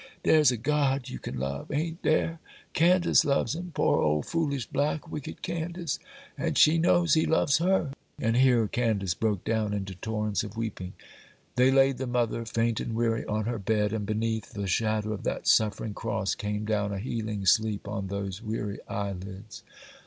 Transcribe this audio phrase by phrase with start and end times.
[0.23, 2.39] Dar's a God you can love, a'n't dar?
[2.73, 9.13] Candace loves Him,—poor, ole, foolish, black, wicked Candace,—and she knows He loves her,'—and here Candace
[9.13, 10.93] broke down into torrents of weeping.
[11.55, 15.21] They laid the mother, faint and weary, on her bed, and beneath the shadow of
[15.25, 19.61] that suffering cross came down a healing sleep on those weary eyelids.